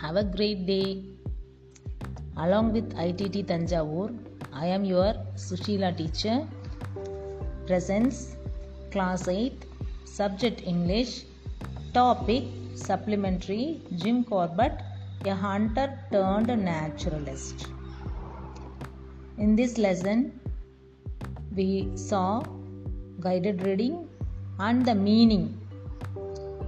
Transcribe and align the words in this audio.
Have 0.00 0.16
a 0.16 0.24
great 0.24 0.66
day. 0.66 1.04
Along 2.36 2.72
with 2.72 2.92
ITT 2.98 3.46
Thanjavur, 3.46 4.18
I 4.52 4.66
am 4.66 4.84
your 4.84 5.14
Sushila 5.36 5.96
teacher. 5.96 6.48
Presents 7.66 8.36
class 8.90 9.28
8, 9.28 9.64
subject 10.04 10.62
English, 10.66 11.24
topic 11.94 12.44
supplementary 12.74 13.80
Jim 13.96 14.24
Corbett, 14.24 14.82
a 15.24 15.34
hunter 15.34 15.98
turned 16.10 16.48
naturalist. 16.48 17.68
In 19.38 19.54
this 19.54 19.78
lesson, 19.78 20.40
we 21.54 21.90
saw 21.96 22.42
guided 23.20 23.62
reading 23.62 24.08
and 24.58 24.84
the 24.84 24.94
meaning 24.94 25.58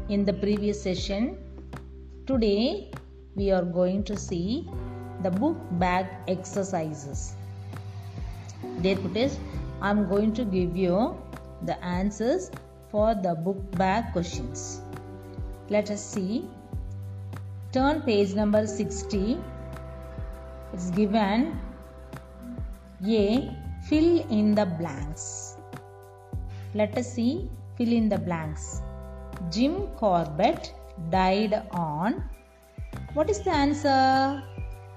in 0.09 0.25
the 0.25 0.33
previous 0.33 0.81
session. 0.81 1.39
Today, 2.27 2.91
we 3.37 3.51
are 3.51 3.63
going 3.63 4.03
to 4.05 4.17
see 4.17 4.67
the 5.23 5.31
book 5.31 5.59
back 5.73 6.23
exercises. 6.27 7.35
Dear 8.81 8.97
pupils, 8.97 9.39
I 9.83 9.91
am 9.91 10.09
going 10.09 10.33
to 10.39 10.45
give 10.47 10.75
you 10.75 11.19
the 11.67 11.77
answers 11.85 12.51
for 12.91 13.15
the 13.15 13.35
book 13.35 13.59
back 13.73 14.15
questions. 14.15 14.81
Let 15.69 15.91
us 15.91 16.03
see. 16.03 16.49
Turn 17.73 18.01
page 18.01 18.33
number 18.33 18.67
60. 18.67 19.39
It's 20.73 20.89
given 20.93 21.61
A. 23.07 23.55
Fill 23.91 24.27
in 24.31 24.55
the 24.55 24.65
blanks. 24.65 25.59
Let 26.73 26.97
us 26.97 27.13
see. 27.13 27.51
Fill 27.77 27.93
in 27.93 28.09
the 28.09 28.17
blanks. 28.17 28.81
Jim 29.51 29.89
Corbett 29.99 30.73
died 31.11 31.63
on. 31.71 32.23
What 33.15 33.31
is 33.31 33.41
the 33.41 33.51
answer? 33.51 34.43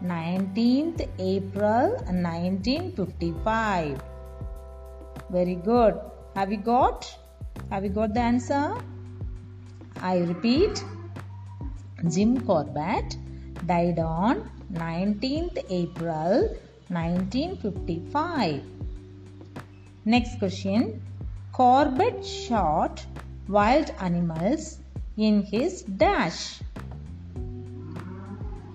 19th 0.03 1.07
April 1.17 1.97
1955. 2.05 4.01
Very 5.29 5.55
good. 5.55 5.99
Have 6.35 6.51
you 6.51 6.57
got? 6.57 7.17
Have 7.71 7.83
you 7.83 7.89
got 7.89 8.13
the 8.13 8.19
answer? 8.19 8.75
I 10.01 10.19
repeat. 10.19 10.83
Jim 12.09 12.39
Corbett 12.45 13.17
died 13.65 13.97
on 13.99 14.49
19th 14.71 15.57
April 15.69 16.55
1955. 16.89 18.61
Next 20.05 20.37
question. 20.39 21.01
Corbett 21.51 22.23
shot 22.23 23.05
wild 23.47 23.91
animals 23.99 24.79
in 25.17 25.41
his 25.41 25.81
dash. 25.81 26.59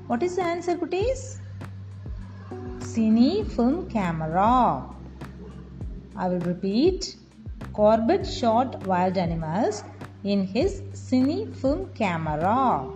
What 0.08 0.22
is 0.22 0.36
the 0.36 0.42
answer, 0.42 0.76
Kutis? 0.76 1.38
Cine 2.80 3.50
film 3.50 3.88
camera. 3.88 4.84
I 6.16 6.28
will 6.28 6.40
repeat. 6.40 7.16
Corbett 7.72 8.26
shot 8.26 8.86
wild 8.86 9.16
animals 9.16 9.84
in 10.24 10.46
his 10.46 10.80
cine 10.92 11.54
film 11.54 11.88
camera. 11.94 12.90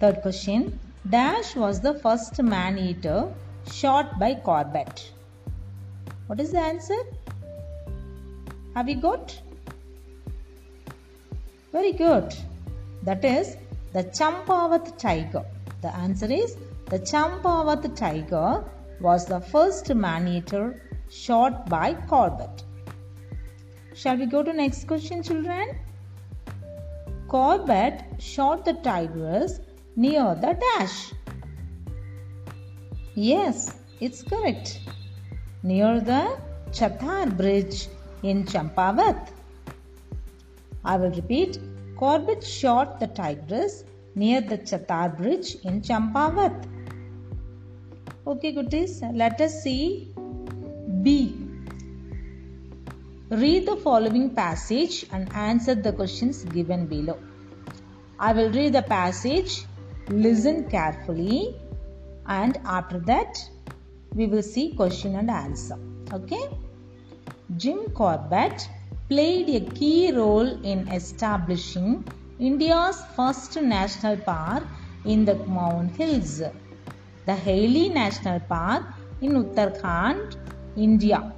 Third 0.00 0.22
question. 0.22 0.80
Dash 1.08 1.54
was 1.54 1.80
the 1.80 1.94
first 1.94 2.42
man 2.42 2.78
eater 2.78 3.32
shot 3.72 4.18
by 4.18 4.34
Corbett. 4.34 5.12
What 6.26 6.40
is 6.40 6.50
the 6.52 6.60
answer? 6.60 6.98
Have 8.74 8.88
you 8.88 8.96
got? 8.96 9.40
Very 11.72 11.92
good. 11.92 12.34
That 13.02 13.24
is 13.24 13.56
the 13.92 14.04
Champavat 14.04 14.98
tiger. 14.98 15.44
The 15.82 15.94
answer 15.94 16.30
is 16.30 16.56
the 16.86 16.98
Champavat 16.98 17.94
tiger 17.96 18.64
was 19.00 19.26
the 19.26 19.40
first 19.40 19.94
man-eater 19.94 20.82
shot 21.10 21.68
by 21.68 21.94
Corbett. 21.94 22.64
Shall 23.94 24.16
we 24.16 24.26
go 24.26 24.42
to 24.42 24.52
next 24.52 24.86
question 24.86 25.22
children? 25.22 25.78
Corbett 27.28 28.02
shot 28.18 28.64
the 28.64 28.74
tigress 28.74 29.60
near 29.96 30.34
the 30.34 30.56
dash. 30.64 31.12
Yes, 33.14 33.74
it's 34.00 34.22
correct. 34.22 34.80
Near 35.62 36.00
the 36.00 36.38
Chatar 36.70 37.36
bridge 37.36 37.88
in 38.22 38.44
Champavat. 38.44 39.32
I 40.92 40.96
will 40.96 41.10
repeat. 41.10 41.58
Corbett 41.96 42.42
shot 42.42 42.98
the 43.00 43.08
tigress 43.08 43.84
near 44.14 44.40
the 44.40 44.58
Chatar 44.58 45.16
bridge 45.16 45.56
in 45.64 45.82
Champavat. 45.82 46.66
Okay, 48.26 48.52
goodies. 48.52 49.02
Let 49.12 49.40
us 49.40 49.62
see 49.62 50.14
B. 51.02 51.36
Read 53.30 53.66
the 53.66 53.76
following 53.76 54.30
passage 54.34 55.04
and 55.12 55.30
answer 55.34 55.74
the 55.74 55.92
questions 55.92 56.44
given 56.44 56.86
below. 56.86 57.18
I 58.18 58.32
will 58.32 58.50
read 58.50 58.72
the 58.72 58.82
passage, 58.82 59.66
listen 60.08 60.70
carefully, 60.70 61.54
and 62.26 62.58
after 62.64 62.98
that, 63.00 63.38
we 64.14 64.26
will 64.26 64.42
see 64.42 64.72
question 64.74 65.16
and 65.16 65.30
answer. 65.30 65.78
Okay? 66.14 66.48
Jim 67.58 67.90
Corbett 67.90 68.68
played 69.10 69.48
a 69.48 69.60
key 69.76 70.12
role 70.12 70.48
in 70.72 70.80
establishing 70.88 72.04
India's 72.38 72.98
first 73.16 73.56
national 73.60 74.16
park 74.18 74.64
in 75.04 75.24
the 75.24 75.36
Mount 75.56 75.96
Hills, 75.96 76.42
the 77.24 77.34
Hailey 77.34 77.88
National 77.88 78.38
Park 78.40 78.84
in 79.22 79.32
Uttarakhand, 79.42 80.36
India. 80.76 81.32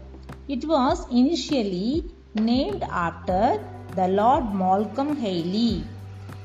It 0.48 0.64
was 0.66 1.06
initially 1.10 2.04
named 2.34 2.82
after 2.82 3.62
the 3.94 4.08
Lord 4.08 4.52
Malcolm 4.52 5.14
Hailey. 5.16 5.84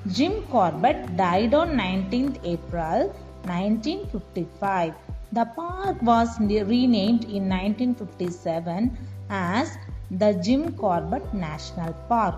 Jim 0.08 0.44
Corbett 0.52 1.18
died 1.18 1.56
on 1.56 1.76
19th 1.76 2.38
April 2.44 3.08
1955. 3.46 4.94
The 5.32 5.46
park 5.56 6.02
was 6.04 6.40
renamed 6.40 7.24
in 7.24 7.50
1957 7.50 8.96
as 9.30 9.76
the 10.20 10.34
Jim 10.46 10.74
Corbett 10.74 11.34
National 11.34 11.94
Park. 12.08 12.36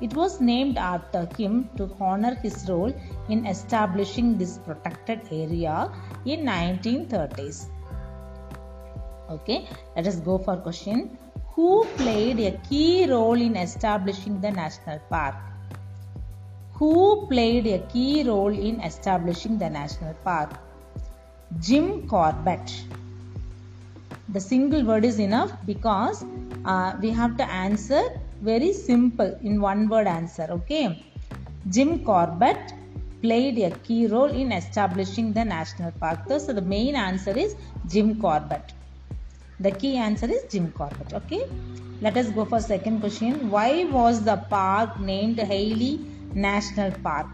It 0.00 0.14
was 0.14 0.40
named 0.40 0.78
after 0.78 1.28
him 1.38 1.68
to 1.76 1.88
honor 2.00 2.34
his 2.34 2.68
role 2.68 2.92
in 3.28 3.46
establishing 3.46 4.36
this 4.38 4.58
protected 4.58 5.20
area 5.30 5.90
in 6.24 6.44
1930s. 6.44 7.66
Okay, 9.30 9.68
let 9.94 10.06
us 10.06 10.16
go 10.16 10.38
for 10.38 10.56
question. 10.56 11.16
Who 11.54 11.84
played 11.96 12.40
a 12.40 12.52
key 12.68 13.06
role 13.06 13.40
in 13.40 13.56
establishing 13.56 14.40
the 14.40 14.50
national 14.50 14.98
park? 15.10 15.36
Who 16.74 17.26
played 17.28 17.66
a 17.66 17.78
key 17.92 18.24
role 18.24 18.52
in 18.52 18.80
establishing 18.80 19.58
the 19.58 19.70
national 19.70 20.14
park? 20.24 20.58
Jim 21.60 22.08
Corbett. 22.08 22.84
The 24.30 24.40
single 24.40 24.84
word 24.84 25.04
is 25.04 25.18
enough 25.20 25.52
because 25.66 26.24
uh, 26.64 26.96
we 27.00 27.10
have 27.10 27.36
to 27.36 27.44
answer 27.50 28.02
very 28.40 28.72
simple 28.72 29.38
in 29.42 29.60
one 29.60 29.88
word 29.88 30.06
answer. 30.06 30.46
Okay. 30.50 31.04
Jim 31.68 32.04
Corbett 32.04 32.72
played 33.22 33.58
a 33.58 33.70
key 33.70 34.06
role 34.06 34.30
in 34.30 34.52
establishing 34.52 35.32
the 35.32 35.44
national 35.44 35.92
park. 35.92 36.20
So 36.28 36.52
the 36.52 36.60
main 36.60 36.96
answer 36.96 37.36
is 37.36 37.54
Jim 37.86 38.20
Corbett. 38.20 38.72
The 39.60 39.70
key 39.70 39.96
answer 39.96 40.26
is 40.26 40.44
Jim 40.50 40.72
Corbett. 40.72 41.12
Okay. 41.12 41.46
Let 42.00 42.16
us 42.16 42.30
go 42.30 42.44
for 42.44 42.60
second 42.60 42.98
question. 42.98 43.48
Why 43.48 43.84
was 43.84 44.24
the 44.24 44.36
park 44.36 44.98
named 44.98 45.38
Hailey 45.38 46.00
National 46.34 46.90
Park? 46.90 47.28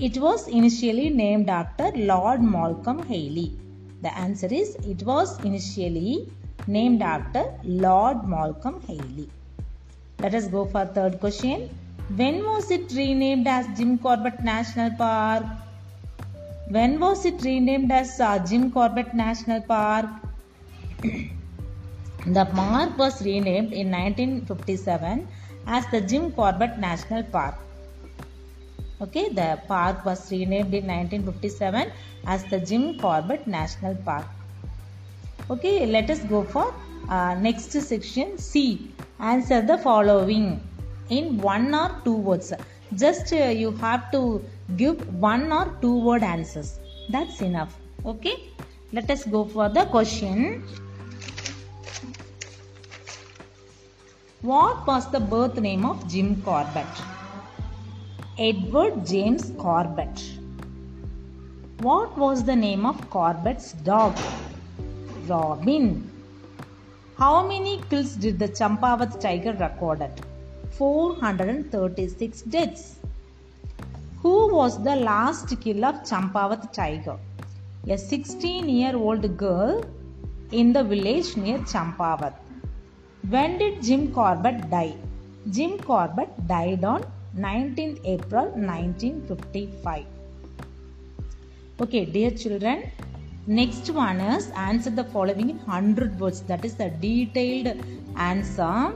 It 0.00 0.18
was 0.18 0.48
initially 0.48 1.10
named 1.10 1.48
after 1.48 1.92
Lord 1.94 2.42
Malcolm 2.42 3.02
Hailey. 3.06 3.56
The 4.02 4.12
answer 4.16 4.48
is 4.50 4.74
it 4.76 5.02
was 5.04 5.38
initially 5.44 6.32
named 6.76 7.02
after 7.02 7.42
Lord 7.64 8.26
Malcolm 8.32 8.80
Hailey. 8.86 9.28
Let 10.20 10.34
us 10.34 10.46
go 10.48 10.64
for 10.66 10.84
third 10.86 11.18
question. 11.20 11.68
When 12.16 12.44
was 12.44 12.70
it 12.70 12.92
renamed 12.92 13.46
as 13.46 13.66
Jim 13.78 13.98
Corbett 13.98 14.42
National 14.44 14.90
Park? 14.96 15.44
When 16.68 17.00
was 17.00 17.24
it 17.24 17.42
renamed 17.42 17.90
as 17.90 18.20
uh, 18.20 18.38
Jim 18.50 18.70
Corbett 18.70 19.14
National 19.14 19.60
Park? 19.62 20.06
the 22.26 22.44
park 22.54 22.98
was 22.98 23.22
renamed 23.24 23.72
in 23.72 23.90
1957 23.90 25.26
as 25.66 25.86
the 25.90 26.00
Jim 26.00 26.30
Corbett 26.32 26.78
National 26.78 27.22
Park. 27.22 27.54
Okay, 29.00 29.28
the 29.30 29.58
park 29.66 30.04
was 30.04 30.30
renamed 30.30 30.74
in 30.74 30.86
1957 30.86 31.90
as 32.26 32.44
the 32.50 32.60
Jim 32.60 32.98
Corbett 32.98 33.46
National 33.46 33.94
Park. 33.94 34.26
Okay, 35.50 35.86
let 35.86 36.10
us 36.10 36.20
go 36.20 36.42
for 36.44 36.74
uh, 37.08 37.34
next 37.34 37.72
section 37.72 38.38
C. 38.38 38.90
Answer 39.18 39.60
the 39.62 39.78
following 39.78 40.60
in 41.08 41.38
one 41.38 41.74
or 41.74 41.90
two 42.04 42.16
words. 42.16 42.52
just 43.00 43.32
uh, 43.32 43.44
you 43.62 43.70
have 43.80 44.10
to 44.12 44.20
give 44.76 45.02
one 45.22 45.52
or 45.52 45.64
two 45.80 45.96
word 46.06 46.22
answers. 46.22 46.78
That's 47.08 47.40
enough. 47.40 47.76
Okay 48.04 48.36
let 48.92 49.08
us 49.08 49.24
go 49.24 49.44
for 49.44 49.68
the 49.68 49.84
question. 49.86 50.64
What 54.42 54.84
was 54.86 55.08
the 55.12 55.20
birth 55.20 55.60
name 55.60 55.84
of 55.84 56.08
jim 56.08 56.42
corbett? 56.42 57.02
Edward 58.38 59.06
james 59.06 59.52
corbett. 59.58 60.24
What 61.78 62.18
was 62.18 62.42
the 62.42 62.56
name 62.56 62.84
of 62.84 63.08
corbett's 63.10 63.72
dog 63.90 64.16
robin. 65.30 65.86
How 67.18 67.46
many 67.46 67.74
kills 67.90 68.12
did 68.16 68.38
the 68.38 68.48
champavat 68.48 69.20
tiger 69.20 69.52
recorded? 69.52 70.10
436 70.72 72.42
deaths. 72.42 72.96
Who 74.22 74.54
was 74.54 74.82
the 74.82 74.96
last 74.96 75.48
kill 75.60 75.84
of 75.84 75.96
champavat 76.10 76.72
tiger? 76.72 77.18
A 77.88 77.96
16 77.96 78.68
year 78.68 78.96
old 78.96 79.36
girl 79.36 79.84
in 80.52 80.72
the 80.72 80.84
village 80.84 81.36
near 81.36 81.58
champavat. 81.74 82.34
When 83.28 83.58
did 83.58 83.82
jim 83.82 84.12
corbett 84.12 84.68
die? 84.70 84.96
Jim 85.50 85.78
corbett 85.78 86.30
died 86.46 86.84
on 86.84 87.04
19th 87.38 87.98
april 88.04 88.46
1955 88.56 90.04
okay 91.82 92.04
dear 92.04 92.30
children 92.32 92.82
next 93.46 93.90
one 93.90 94.20
is 94.20 94.50
answer 94.50 94.90
the 94.90 95.04
following 95.04 95.50
in 95.50 95.58
100 95.58 96.18
words. 96.20 96.42
That 96.42 96.64
is 96.64 96.74
the 96.74 96.90
detailed 96.90 97.84
answer. 98.16 98.92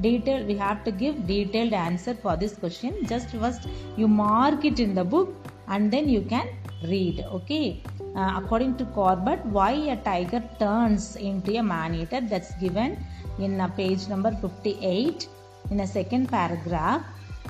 Detail 0.00 0.44
we 0.44 0.56
have 0.56 0.84
to 0.84 0.90
give 0.90 1.26
detailed 1.26 1.72
answer 1.72 2.14
for 2.14 2.36
this 2.36 2.54
question. 2.54 3.06
Just 3.06 3.30
first 3.30 3.68
you 3.96 4.08
mark 4.08 4.64
it 4.64 4.80
in 4.80 4.94
the 4.94 5.04
book 5.04 5.34
and 5.68 5.90
then 5.90 6.08
you 6.08 6.22
can 6.22 6.48
read 6.82 7.24
okay? 7.30 7.82
Uh, 8.14 8.40
according 8.42 8.76
to 8.76 8.84
corbett 8.86 9.44
why 9.46 9.72
a 9.72 9.96
tiger 9.96 10.42
turns 10.58 11.16
into 11.16 11.56
a 11.56 11.62
man-eater 11.62 12.20
that's 12.20 12.54
given 12.54 12.98
in 13.38 13.60
uh, 13.60 13.68
page 13.68 14.08
number 14.08 14.32
58 14.40 15.28
in 15.70 15.80
a 15.80 15.86
second 15.86 16.28
paragraph 16.28 17.04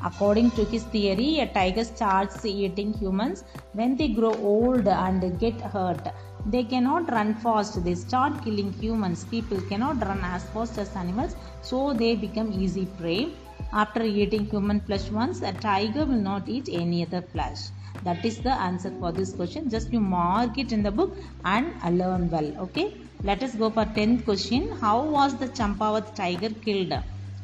according 0.04 0.50
to 0.52 0.64
his 0.64 0.84
theory 0.84 1.40
a 1.40 1.46
tiger 1.46 1.84
starts 1.84 2.44
eating 2.44 2.92
humans 2.92 3.44
when 3.72 3.96
they 3.96 4.08
grow 4.08 4.34
old 4.34 4.86
and 4.88 5.38
get 5.38 5.60
hurt. 5.60 6.06
They 6.46 6.62
cannot 6.62 7.10
run 7.10 7.34
fast. 7.34 7.82
They 7.84 7.94
start 7.94 8.44
killing 8.44 8.72
humans. 8.72 9.24
People 9.24 9.60
cannot 9.62 10.06
run 10.06 10.20
as 10.22 10.44
fast 10.50 10.78
as 10.78 10.94
animals 10.94 11.34
so 11.62 11.92
they 11.92 12.14
become 12.14 12.52
easy 12.52 12.86
prey. 12.98 13.30
After 13.72 14.02
eating 14.02 14.46
human 14.46 14.80
flesh 14.80 15.10
once 15.10 15.42
a 15.42 15.52
tiger 15.52 16.04
will 16.04 16.22
not 16.30 16.48
eat 16.48 16.68
any 16.70 17.04
other 17.04 17.22
flesh. 17.22 17.58
That 18.04 18.24
is 18.24 18.38
the 18.38 18.52
answer 18.52 18.92
for 19.00 19.10
this 19.10 19.32
question. 19.32 19.68
Just 19.68 19.92
you 19.92 20.00
mark 20.00 20.58
it 20.58 20.72
in 20.72 20.82
the 20.82 20.90
book 20.90 21.16
and 21.44 21.98
learn 21.98 22.30
well 22.30 22.56
okay? 22.58 22.94
Let 23.22 23.42
us 23.42 23.54
go 23.54 23.70
for 23.70 23.84
10th 23.84 24.24
question. 24.24 24.70
How 24.80 25.02
was 25.04 25.36
the 25.36 25.48
champavat 25.48 26.14
tiger 26.14 26.50
killed? 26.50 26.92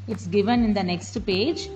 It's 0.06 0.26
given 0.26 0.64
in 0.64 0.74
the 0.74 0.82
next 0.82 1.18
page 1.26 1.68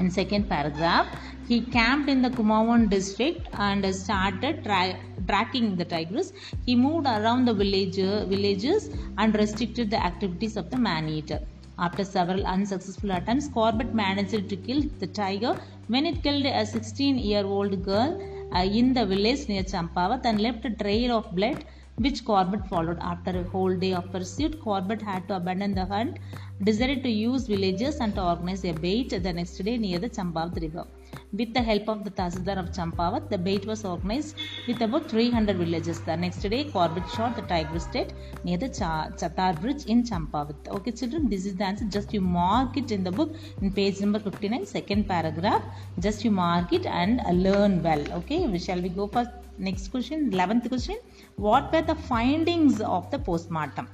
in 0.00 0.10
second 0.10 0.48
paragraph 0.54 1.06
he 1.48 1.56
camped 1.76 2.08
in 2.14 2.20
the 2.26 2.30
kumaon 2.38 2.82
district 2.94 3.48
and 3.66 3.82
started 4.02 4.62
tra- 4.66 4.98
tracking 5.30 5.66
the 5.80 5.86
tigers 5.94 6.28
he 6.66 6.74
moved 6.74 7.06
around 7.06 7.44
the 7.44 7.54
village, 7.62 7.96
villages 8.34 8.90
and 9.18 9.34
restricted 9.34 9.90
the 9.90 10.02
activities 10.10 10.56
of 10.56 10.70
the 10.70 10.76
man-eater 10.76 11.40
after 11.78 12.04
several 12.04 12.46
unsuccessful 12.46 13.10
attempts 13.18 13.48
corbett 13.48 13.92
managed 13.94 14.48
to 14.48 14.56
kill 14.56 14.82
the 15.00 15.06
tiger. 15.06 15.54
When 15.88 16.06
it 16.06 16.22
killed 16.22 16.46
a 16.46 16.64
16 16.64 17.18
year 17.18 17.44
old 17.44 17.82
girl 17.84 18.10
uh, 18.54 18.64
in 18.80 18.94
the 18.94 19.04
village 19.04 19.48
near 19.48 19.64
champavat 19.64 20.24
and 20.24 20.40
left 20.40 20.64
a 20.64 20.70
trail 20.70 21.16
of 21.18 21.34
blood 21.34 21.64
which 21.96 22.24
Corbett 22.24 22.66
followed. 22.68 22.98
After 23.00 23.30
a 23.38 23.44
whole 23.44 23.76
day 23.76 23.92
of 23.94 24.10
pursuit, 24.10 24.60
Corbett 24.62 25.02
had 25.02 25.28
to 25.28 25.36
abandon 25.36 25.74
the 25.74 25.86
hunt, 25.86 26.18
decided 26.62 27.02
to 27.02 27.10
use 27.10 27.46
villagers 27.46 27.96
and 27.96 28.14
to 28.14 28.22
organize 28.24 28.64
a 28.64 28.72
bait 28.72 29.10
the 29.10 29.32
next 29.32 29.58
day 29.58 29.76
near 29.78 29.98
the 29.98 30.08
Champavat 30.08 30.60
river. 30.60 30.86
With 31.32 31.54
the 31.54 31.62
help 31.62 31.88
of 31.88 32.04
the 32.04 32.10
Tahsildar 32.10 32.58
of 32.58 32.72
Champavat, 32.72 33.28
the 33.30 33.38
bait 33.38 33.66
was 33.66 33.84
organized 33.84 34.36
with 34.66 34.80
about 34.80 35.10
300 35.10 35.56
villages. 35.56 36.00
The 36.00 36.16
next 36.16 36.42
day, 36.42 36.64
Corbett 36.64 37.08
shot 37.10 37.36
the 37.36 37.42
tiger's 37.42 37.86
dead 37.86 38.12
near 38.44 38.58
the 38.58 38.68
Ch- 38.68 39.20
Chatar 39.20 39.60
bridge 39.60 39.84
in 39.86 40.02
Champavat. 40.02 40.68
Okay, 40.68 40.92
children, 40.92 41.28
this 41.28 41.46
is 41.46 41.56
the 41.56 41.64
answer. 41.64 41.84
Just 41.86 42.12
you 42.12 42.20
mark 42.20 42.76
it 42.76 42.90
in 42.90 43.04
the 43.04 43.12
book 43.12 43.34
in 43.60 43.72
page 43.72 44.00
number 44.00 44.18
59, 44.18 44.66
second 44.66 45.08
paragraph. 45.08 45.62
Just 45.98 46.24
you 46.24 46.30
mark 46.30 46.72
it 46.72 46.86
and 46.86 47.20
learn 47.42 47.82
well. 47.82 48.04
Okay, 48.20 48.58
shall 48.58 48.80
we 48.80 48.88
go 48.88 49.06
for 49.06 49.24
next 49.58 49.88
question 49.88 50.30
11th 50.32 50.68
question 50.68 50.96
what 51.36 51.72
were 51.72 51.82
the 51.82 51.94
findings 51.94 52.80
of 52.80 53.08
the 53.12 53.18
postmortem 53.18 53.88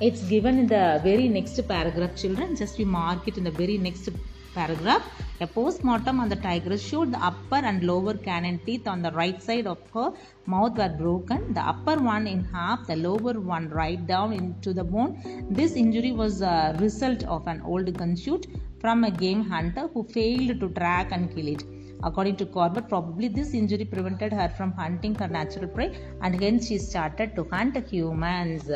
it's 0.00 0.22
given 0.24 0.58
in 0.58 0.66
the 0.66 1.00
very 1.02 1.28
next 1.28 1.58
paragraph 1.66 2.14
children 2.14 2.54
just 2.54 2.78
you 2.78 2.84
mark 2.84 3.26
it 3.26 3.38
in 3.38 3.44
the 3.44 3.50
very 3.50 3.78
next 3.78 4.04
paragraph 4.04 4.35
a 4.58 5.46
postmortem 5.46 6.18
on 6.18 6.30
the 6.30 6.36
tigress 6.36 6.80
showed 6.80 7.12
the 7.12 7.18
upper 7.18 7.56
and 7.56 7.82
lower 7.84 8.14
canine 8.14 8.58
teeth 8.64 8.88
on 8.88 9.02
the 9.02 9.10
right 9.12 9.42
side 9.42 9.66
of 9.66 9.78
her 9.92 10.12
mouth 10.46 10.78
were 10.78 10.88
broken. 10.88 11.52
The 11.52 11.60
upper 11.60 12.00
one 12.00 12.26
in 12.26 12.42
half 12.44 12.86
the 12.86 12.96
lower 12.96 13.38
one 13.38 13.68
right 13.68 14.06
down 14.06 14.32
into 14.32 14.72
the 14.72 14.82
bone. 14.82 15.46
This 15.50 15.74
injury 15.74 16.12
was 16.12 16.40
a 16.40 16.74
result 16.80 17.22
of 17.24 17.46
an 17.46 17.60
old 17.66 17.92
gunshot 17.98 18.46
from 18.80 19.04
a 19.04 19.10
game 19.10 19.44
hunter 19.44 19.88
who 19.92 20.04
failed 20.04 20.58
to 20.60 20.70
track 20.70 21.12
and 21.12 21.34
kill 21.34 21.48
it. 21.48 21.62
According 22.02 22.36
to 22.36 22.46
Corbett, 22.46 22.88
probably 22.88 23.28
this 23.28 23.52
injury 23.52 23.84
prevented 23.84 24.32
her 24.32 24.48
from 24.48 24.72
hunting 24.72 25.14
her 25.16 25.28
natural 25.28 25.68
prey 25.68 25.98
and 26.22 26.42
hence 26.42 26.68
she 26.68 26.78
started 26.78 27.34
to 27.36 27.44
hunt 27.44 27.76
humans. 27.90 28.70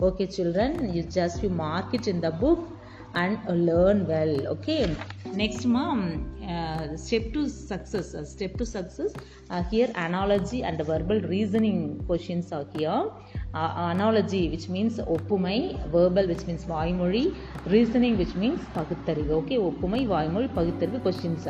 Okay, 0.00 0.26
children, 0.26 0.94
you 0.94 1.02
just 1.02 1.42
you 1.42 1.50
mark 1.50 1.92
it 1.92 2.08
in 2.08 2.22
the 2.22 2.30
book 2.30 2.75
and 3.15 3.39
learn 3.65 4.07
well. 4.07 4.47
Okay, 4.47 4.95
next, 5.33 5.65
mom, 5.65 5.99
uh, 6.47 6.95
step 6.95 7.33
to 7.33 7.49
success. 7.49 8.13
Uh, 8.15 8.23
step 8.23 8.57
to 8.57 8.65
success. 8.65 9.13
Uh, 9.49 9.63
here, 9.63 9.89
analogy 9.95 10.63
and 10.63 10.77
verbal 10.85 11.19
reasoning 11.21 12.03
questions 12.05 12.51
are 12.51 12.65
here. 12.75 13.03
Uh, 13.53 13.89
analogy, 13.95 14.49
which 14.49 14.69
means 14.69 14.99
ஒப்புமை 14.99 15.57
verbal, 15.91 16.27
which 16.27 16.45
means 16.47 16.65
வாய்மொழி 16.65 17.23
reasoning, 17.67 18.17
which 18.17 18.35
means 18.35 18.61
பகுத்தறிவு. 18.73 19.33
Okay, 19.41 19.57
ஒப்புமை 19.69 20.07
வாய்மொழி 20.07 20.49
பகுத்தறிவு 20.53 20.99
questions. 20.99 21.47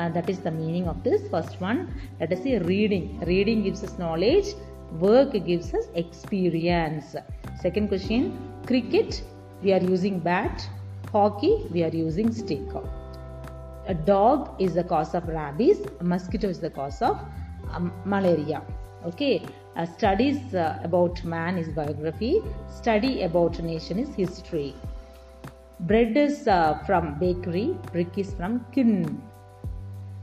Uh, 0.00 0.08
that 0.08 0.30
is 0.30 0.38
the 0.38 0.50
meaning 0.50 0.86
of 0.88 1.02
this 1.06 1.22
first 1.32 1.60
one 1.60 1.78
let 2.20 2.32
us 2.34 2.40
see 2.42 2.56
reading 2.70 3.04
reading 3.30 3.58
gives 3.62 3.80
us 3.86 3.98
knowledge 4.02 4.48
work 4.98 5.32
gives 5.48 5.74
us 5.78 5.86
experience 6.02 7.08
second 7.64 7.88
question 7.88 8.22
cricket 8.70 9.22
we 9.62 9.72
are 9.76 9.82
using 9.94 10.18
bat 10.18 10.66
hockey 11.15 11.55
we 11.71 11.83
are 11.87 11.95
using 12.05 12.31
stick 12.43 12.77
a 13.87 13.93
dog 13.93 14.49
is 14.59 14.73
the 14.73 14.83
cause 14.83 15.13
of 15.13 15.27
rabies 15.27 15.81
a 15.99 16.03
mosquito 16.03 16.47
is 16.47 16.59
the 16.59 16.69
cause 16.69 17.01
of 17.01 17.19
um, 17.71 17.91
malaria. 18.05 18.61
Okay 19.05 19.45
uh, 19.75 19.85
studies 19.85 20.55
uh, 20.55 20.79
about 20.83 21.23
man 21.23 21.57
is 21.57 21.69
biography 21.69 22.41
study 22.67 23.23
about 23.23 23.59
nation 23.59 23.99
is 23.99 24.13
history. 24.15 24.73
Bread 25.81 26.15
is 26.17 26.47
uh, 26.47 26.79
from 26.85 27.19
bakery 27.19 27.77
brick 27.91 28.17
is 28.17 28.33
from 28.33 28.65
kiln. 28.71 29.21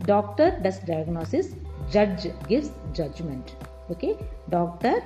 Doctor 0.05 0.59
does 0.63 0.79
diagnosis 0.81 1.55
judge 1.91 2.27
gives 2.49 2.71
judgment. 2.93 3.55
Okay 3.91 4.17
doctor 4.51 5.03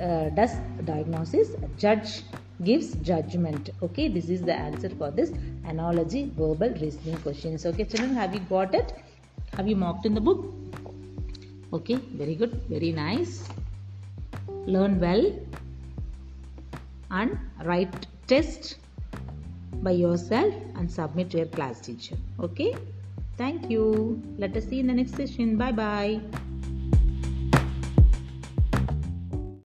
uh, 0.00 0.30
does 0.30 0.56
diagnosis 0.84 1.50
judge 1.78 2.22
gives 2.62 2.94
judgment 3.10 3.70
okay 3.82 4.08
this 4.08 4.28
is 4.28 4.42
the 4.42 4.52
answer 4.52 4.88
for 4.88 5.10
this 5.10 5.32
analogy 5.66 6.30
verbal 6.36 6.72
reasoning 6.80 7.16
questions 7.26 7.66
okay 7.66 7.84
children 7.84 8.14
have 8.14 8.34
you 8.34 8.40
got 8.54 8.74
it 8.74 8.94
have 9.56 9.66
you 9.66 9.76
marked 9.76 10.06
in 10.06 10.14
the 10.14 10.20
book 10.20 10.44
okay 11.72 11.96
very 12.22 12.34
good 12.34 12.54
very 12.68 12.92
nice 12.92 13.44
learn 14.66 14.98
well 15.00 15.24
and 17.10 17.38
write 17.64 18.06
test 18.26 18.76
by 19.82 19.90
yourself 19.90 20.54
and 20.76 20.90
submit 20.90 21.30
to 21.30 21.38
your 21.38 21.46
class 21.46 21.80
teacher 21.80 22.16
okay 22.40 22.74
Thank 23.36 23.70
you. 23.70 24.22
Let 24.38 24.56
us 24.56 24.64
see 24.66 24.80
in 24.80 24.86
the 24.86 24.94
next 24.94 25.16
session. 25.16 25.56
Bye 25.56 25.72
bye. 25.72 26.20